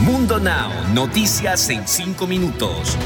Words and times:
Mundo 0.00 0.40
Now, 0.40 0.72
noticias 0.92 1.70
en 1.70 1.86
5 1.86 2.26
minutos. 2.26 2.96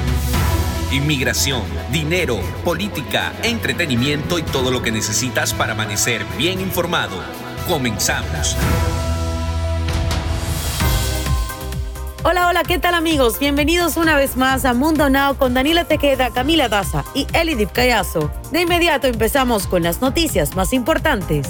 Inmigración, 0.91 1.61
dinero, 1.93 2.41
política, 2.65 3.35
entretenimiento 3.43 4.39
y 4.39 4.43
todo 4.43 4.71
lo 4.71 4.81
que 4.81 4.91
necesitas 4.91 5.53
para 5.53 5.73
amanecer 5.73 6.25
bien 6.39 6.63
informado. 6.63 7.23
Comenzamos. 7.69 8.57
Hola, 12.25 12.49
hola, 12.49 12.63
¿qué 12.63 12.79
tal 12.79 12.95
amigos? 12.95 13.39
Bienvenidos 13.39 13.99
una 13.99 14.17
vez 14.17 14.39
más 14.39 14.65
a 14.65 14.73
Mundo 14.73 15.11
Now 15.11 15.37
con 15.37 15.53
Daniela 15.53 15.85
Tequeda, 15.85 16.31
Camila 16.31 16.71
Daza 16.71 17.05
y 17.15 17.27
Elidip 17.35 17.71
Cayazo. 17.71 18.31
De 18.51 18.63
inmediato 18.63 19.07
empezamos 19.07 19.67
con 19.67 19.83
las 19.83 20.01
noticias 20.01 20.57
más 20.57 20.73
importantes. 20.73 21.49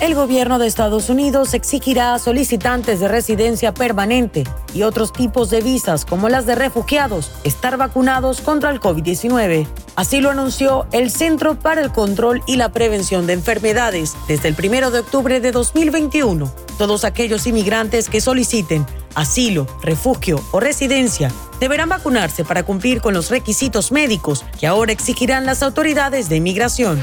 El 0.00 0.14
gobierno 0.16 0.58
de 0.58 0.66
Estados 0.66 1.08
Unidos 1.08 1.54
exigirá 1.54 2.14
a 2.14 2.18
solicitantes 2.18 2.98
de 2.98 3.06
residencia 3.06 3.72
permanente 3.72 4.44
y 4.74 4.82
otros 4.82 5.12
tipos 5.12 5.50
de 5.50 5.60
visas 5.60 6.04
como 6.04 6.28
las 6.28 6.46
de 6.46 6.56
refugiados 6.56 7.30
estar 7.44 7.76
vacunados 7.76 8.40
contra 8.40 8.70
el 8.70 8.80
COVID-19. 8.80 9.66
Así 9.94 10.20
lo 10.20 10.30
anunció 10.30 10.86
el 10.90 11.10
Centro 11.10 11.58
para 11.58 11.80
el 11.80 11.92
Control 11.92 12.42
y 12.46 12.56
la 12.56 12.72
Prevención 12.72 13.26
de 13.26 13.34
Enfermedades 13.34 14.14
desde 14.26 14.48
el 14.48 14.56
1 14.58 14.90
de 14.90 14.98
octubre 14.98 15.40
de 15.40 15.52
2021. 15.52 16.52
Todos 16.76 17.04
aquellos 17.04 17.46
inmigrantes 17.46 18.08
que 18.08 18.20
soliciten 18.20 18.84
asilo, 19.14 19.68
refugio 19.80 20.42
o 20.50 20.58
residencia 20.58 21.30
deberán 21.60 21.88
vacunarse 21.88 22.44
para 22.44 22.64
cumplir 22.64 23.00
con 23.00 23.14
los 23.14 23.30
requisitos 23.30 23.92
médicos 23.92 24.44
que 24.58 24.66
ahora 24.66 24.90
exigirán 24.92 25.46
las 25.46 25.62
autoridades 25.62 26.28
de 26.28 26.36
inmigración. 26.36 27.00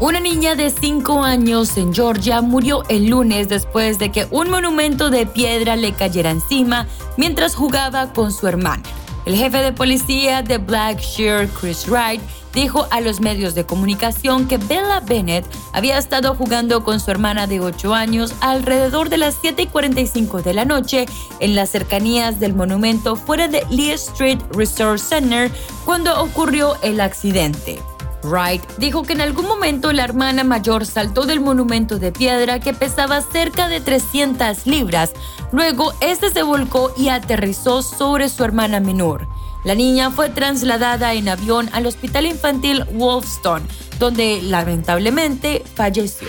Una 0.00 0.18
niña 0.18 0.56
de 0.56 0.70
5 0.70 1.22
años 1.22 1.76
en 1.76 1.94
Georgia 1.94 2.40
murió 2.40 2.82
el 2.88 3.06
lunes 3.06 3.48
después 3.48 3.98
de 3.98 4.10
que 4.10 4.26
un 4.30 4.50
monumento 4.50 5.08
de 5.08 5.24
piedra 5.24 5.76
le 5.76 5.92
cayera 5.92 6.30
encima 6.30 6.88
mientras 7.16 7.54
jugaba 7.54 8.12
con 8.12 8.32
su 8.32 8.48
hermana. 8.48 8.82
El 9.24 9.36
jefe 9.36 9.58
de 9.58 9.72
policía 9.72 10.42
de 10.42 10.58
Blackshear, 10.58 11.48
Chris 11.48 11.86
Wright, 11.88 12.20
dijo 12.52 12.86
a 12.90 13.00
los 13.00 13.20
medios 13.20 13.54
de 13.54 13.64
comunicación 13.64 14.46
que 14.48 14.58
Bella 14.58 15.00
Bennett 15.00 15.46
había 15.72 15.96
estado 15.96 16.34
jugando 16.34 16.82
con 16.84 16.98
su 16.98 17.10
hermana 17.10 17.46
de 17.46 17.60
8 17.60 17.94
años 17.94 18.34
alrededor 18.40 19.08
de 19.08 19.18
las 19.18 19.36
7:45 19.42 20.42
de 20.42 20.54
la 20.54 20.64
noche 20.64 21.06
en 21.38 21.54
las 21.54 21.70
cercanías 21.70 22.40
del 22.40 22.54
monumento 22.54 23.14
fuera 23.14 23.46
de 23.46 23.64
Lee 23.70 23.92
Street 23.92 24.40
Resort 24.50 25.00
Center 25.00 25.50
cuando 25.84 26.20
ocurrió 26.20 26.76
el 26.82 27.00
accidente. 27.00 27.80
Wright 28.24 28.62
dijo 28.78 29.02
que 29.02 29.12
en 29.12 29.20
algún 29.20 29.46
momento 29.46 29.92
la 29.92 30.04
hermana 30.04 30.44
mayor 30.44 30.86
saltó 30.86 31.26
del 31.26 31.40
monumento 31.40 31.98
de 31.98 32.12
piedra 32.12 32.60
que 32.60 32.74
pesaba 32.74 33.20
cerca 33.20 33.68
de 33.68 33.80
300 33.80 34.66
libras. 34.66 35.12
Luego, 35.52 35.92
este 36.00 36.30
se 36.30 36.42
volcó 36.42 36.92
y 36.96 37.08
aterrizó 37.08 37.82
sobre 37.82 38.28
su 38.28 38.42
hermana 38.44 38.80
menor. 38.80 39.28
La 39.64 39.74
niña 39.74 40.10
fue 40.10 40.28
trasladada 40.28 41.14
en 41.14 41.28
avión 41.28 41.70
al 41.72 41.86
hospital 41.86 42.26
infantil 42.26 42.84
Wolfstone, 42.92 43.66
donde 43.98 44.42
lamentablemente 44.42 45.62
falleció. 45.74 46.28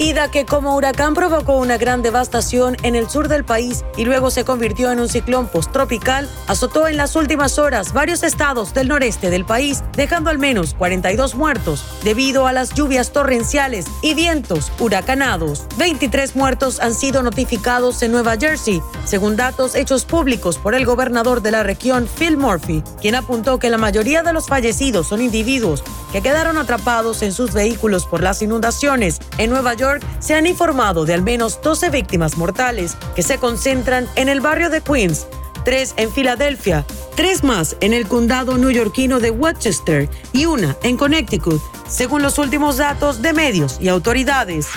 Ida 0.00 0.30
que 0.30 0.46
como 0.46 0.76
huracán 0.76 1.14
provocó 1.14 1.56
una 1.56 1.76
gran 1.76 2.02
devastación 2.02 2.76
en 2.84 2.94
el 2.94 3.10
sur 3.10 3.26
del 3.26 3.44
país 3.44 3.84
y 3.96 4.04
luego 4.04 4.30
se 4.30 4.44
convirtió 4.44 4.92
en 4.92 5.00
un 5.00 5.08
ciclón 5.08 5.48
posttropical, 5.48 6.28
azotó 6.46 6.86
en 6.86 6.96
las 6.96 7.16
últimas 7.16 7.58
horas 7.58 7.92
varios 7.92 8.22
estados 8.22 8.72
del 8.74 8.86
noreste 8.86 9.28
del 9.28 9.44
país, 9.44 9.82
dejando 9.96 10.30
al 10.30 10.38
menos 10.38 10.74
42 10.74 11.34
muertos 11.34 11.84
debido 12.04 12.46
a 12.46 12.52
las 12.52 12.74
lluvias 12.74 13.10
torrenciales 13.10 13.86
y 14.00 14.14
vientos 14.14 14.70
huracanados. 14.78 15.64
23 15.78 16.36
muertos 16.36 16.78
han 16.78 16.94
sido 16.94 17.24
notificados 17.24 18.00
en 18.02 18.12
Nueva 18.12 18.36
Jersey, 18.36 18.80
según 19.04 19.34
datos 19.34 19.74
hechos 19.74 20.04
públicos 20.04 20.58
por 20.58 20.76
el 20.76 20.86
gobernador 20.86 21.42
de 21.42 21.50
la 21.50 21.64
región, 21.64 22.08
Phil 22.18 22.36
Murphy, 22.36 22.84
quien 23.00 23.16
apuntó 23.16 23.58
que 23.58 23.68
la 23.68 23.78
mayoría 23.78 24.22
de 24.22 24.32
los 24.32 24.46
fallecidos 24.46 25.08
son 25.08 25.20
individuos 25.22 25.82
que 26.12 26.22
quedaron 26.22 26.56
atrapados 26.56 27.22
en 27.22 27.32
sus 27.32 27.52
vehículos 27.52 28.06
por 28.06 28.22
las 28.22 28.40
inundaciones. 28.42 29.18
En 29.36 29.50
Nueva 29.50 29.74
York, 29.74 29.87
se 30.20 30.34
han 30.34 30.46
informado 30.46 31.04
de 31.04 31.14
al 31.14 31.22
menos 31.22 31.60
12 31.62 31.90
víctimas 31.90 32.36
mortales 32.36 32.96
que 33.14 33.22
se 33.22 33.38
concentran 33.38 34.06
en 34.16 34.28
el 34.28 34.40
barrio 34.40 34.70
de 34.70 34.80
Queens, 34.80 35.26
tres 35.64 35.94
en 35.96 36.10
Filadelfia, 36.10 36.84
tres 37.16 37.44
más 37.44 37.76
en 37.80 37.92
el 37.92 38.06
condado 38.06 38.56
neoyorquino 38.56 39.20
de 39.20 39.30
Westchester 39.30 40.08
y 40.32 40.46
una 40.46 40.76
en 40.82 40.96
Connecticut, 40.96 41.60
según 41.88 42.22
los 42.22 42.38
últimos 42.38 42.76
datos 42.76 43.22
de 43.22 43.32
medios 43.32 43.78
y 43.80 43.88
autoridades. 43.88 44.68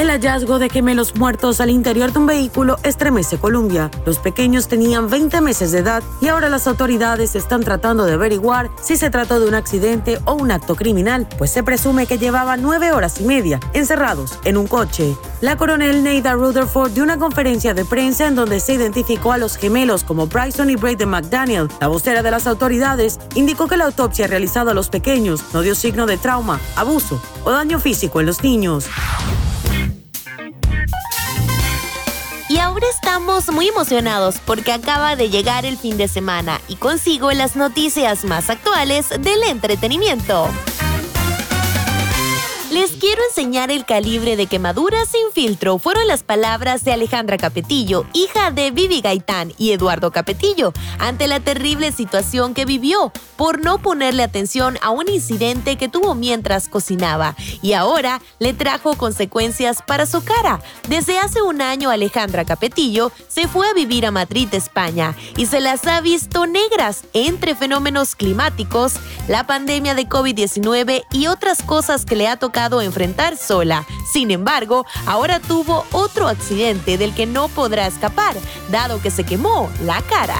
El 0.00 0.08
hallazgo 0.08 0.58
de 0.58 0.70
gemelos 0.70 1.14
muertos 1.14 1.60
al 1.60 1.68
interior 1.68 2.10
de 2.10 2.20
un 2.20 2.26
vehículo 2.26 2.78
estremece 2.84 3.36
Colombia. 3.36 3.90
Los 4.06 4.18
pequeños 4.18 4.66
tenían 4.66 5.10
20 5.10 5.42
meses 5.42 5.72
de 5.72 5.80
edad 5.80 6.02
y 6.22 6.28
ahora 6.28 6.48
las 6.48 6.66
autoridades 6.66 7.36
están 7.36 7.62
tratando 7.62 8.06
de 8.06 8.14
averiguar 8.14 8.70
si 8.80 8.96
se 8.96 9.10
trató 9.10 9.38
de 9.38 9.46
un 9.46 9.54
accidente 9.54 10.18
o 10.24 10.32
un 10.32 10.52
acto 10.52 10.74
criminal, 10.74 11.28
pues 11.36 11.50
se 11.50 11.62
presume 11.62 12.06
que 12.06 12.16
llevaban 12.16 12.62
nueve 12.62 12.92
horas 12.92 13.20
y 13.20 13.24
media 13.24 13.60
encerrados 13.74 14.38
en 14.44 14.56
un 14.56 14.68
coche. 14.68 15.14
La 15.42 15.58
coronel 15.58 16.02
Neida 16.02 16.32
Rutherford 16.32 16.92
dio 16.92 17.02
una 17.02 17.18
conferencia 17.18 17.74
de 17.74 17.84
prensa 17.84 18.26
en 18.26 18.36
donde 18.36 18.60
se 18.60 18.72
identificó 18.72 19.32
a 19.32 19.38
los 19.38 19.58
gemelos 19.58 20.04
como 20.04 20.28
Bryson 20.28 20.70
y 20.70 20.76
Braden 20.76 21.10
McDaniel. 21.10 21.68
La 21.78 21.88
vocera 21.88 22.22
de 22.22 22.30
las 22.30 22.46
autoridades 22.46 23.20
indicó 23.34 23.68
que 23.68 23.76
la 23.76 23.84
autopsia 23.84 24.28
realizada 24.28 24.70
a 24.70 24.74
los 24.74 24.88
pequeños 24.88 25.44
no 25.52 25.60
dio 25.60 25.74
signo 25.74 26.06
de 26.06 26.16
trauma, 26.16 26.58
abuso 26.74 27.20
o 27.44 27.50
daño 27.50 27.78
físico 27.78 28.20
en 28.20 28.24
los 28.24 28.42
niños. 28.42 28.86
Estamos 33.10 33.50
muy 33.50 33.66
emocionados 33.66 34.36
porque 34.46 34.72
acaba 34.72 35.16
de 35.16 35.30
llegar 35.30 35.66
el 35.66 35.76
fin 35.76 35.96
de 35.96 36.06
semana 36.06 36.60
y 36.68 36.76
consigo 36.76 37.32
las 37.32 37.56
noticias 37.56 38.24
más 38.24 38.50
actuales 38.50 39.08
del 39.08 39.42
entretenimiento. 39.48 40.46
Les 42.70 42.92
quiero 42.92 43.20
enseñar 43.28 43.72
el 43.72 43.84
calibre 43.84 44.36
de 44.36 44.46
quemadura 44.46 45.04
sin 45.04 45.32
filtro. 45.32 45.78
Fueron 45.80 46.06
las 46.06 46.22
palabras 46.22 46.84
de 46.84 46.92
Alejandra 46.92 47.36
Capetillo, 47.36 48.06
hija 48.12 48.52
de 48.52 48.70
Vivi 48.70 49.00
Gaitán 49.00 49.52
y 49.58 49.72
Eduardo 49.72 50.12
Capetillo, 50.12 50.72
ante 51.00 51.26
la 51.26 51.40
terrible 51.40 51.90
situación 51.90 52.54
que 52.54 52.64
vivió 52.64 53.12
por 53.36 53.64
no 53.64 53.78
ponerle 53.78 54.22
atención 54.22 54.78
a 54.82 54.90
un 54.90 55.08
incidente 55.08 55.76
que 55.76 55.88
tuvo 55.88 56.14
mientras 56.14 56.68
cocinaba. 56.68 57.34
Y 57.60 57.72
ahora 57.72 58.20
le 58.38 58.54
trajo 58.54 58.96
consecuencias 58.96 59.82
para 59.84 60.06
su 60.06 60.22
cara. 60.22 60.60
Desde 60.88 61.18
hace 61.18 61.42
un 61.42 61.62
año 61.62 61.90
Alejandra 61.90 62.44
Capetillo 62.44 63.10
se 63.26 63.48
fue 63.48 63.68
a 63.68 63.74
vivir 63.74 64.06
a 64.06 64.12
Madrid, 64.12 64.46
España, 64.52 65.16
y 65.36 65.46
se 65.46 65.58
las 65.60 65.88
ha 65.88 66.00
visto 66.02 66.46
negras 66.46 67.02
entre 67.14 67.56
fenómenos 67.56 68.14
climáticos, 68.14 68.92
la 69.26 69.44
pandemia 69.44 69.96
de 69.96 70.08
COVID-19 70.08 71.02
y 71.10 71.26
otras 71.26 71.64
cosas 71.64 72.04
que 72.04 72.14
le 72.14 72.28
ha 72.28 72.36
tocado 72.36 72.59
enfrentar 72.80 73.36
sola. 73.36 73.86
Sin 74.10 74.30
embargo, 74.30 74.84
ahora 75.06 75.40
tuvo 75.40 75.86
otro 75.92 76.28
accidente 76.28 76.98
del 76.98 77.14
que 77.14 77.26
no 77.26 77.48
podrá 77.48 77.86
escapar, 77.86 78.36
dado 78.70 79.00
que 79.00 79.10
se 79.10 79.24
quemó 79.24 79.70
la 79.84 80.02
cara. 80.02 80.36